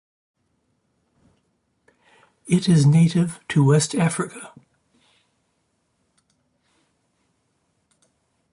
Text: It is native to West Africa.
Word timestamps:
It 2.47 2.67
is 2.67 2.87
native 2.87 3.39
to 3.49 3.63
West 3.63 3.93
Africa. 3.93 4.51